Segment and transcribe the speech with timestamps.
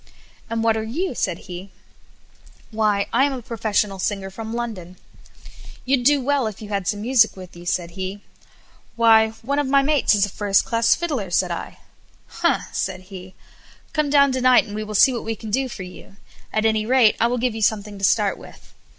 [0.49, 1.69] "And what are you?" said he.
[2.71, 4.97] "Why, I am a professional singer from London."
[5.85, 8.23] "You'd do well, if you had some music with you," said he.
[8.95, 11.77] "Why, one of my mates is a first class fiddler," said I.
[12.25, 13.35] "Humph!" said he;
[13.93, 16.15] "come down to night, and we will see what we can do for you;
[16.51, 18.73] at any rate, I will give you something to start with."